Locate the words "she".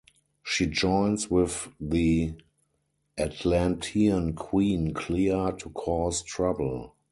0.41-0.65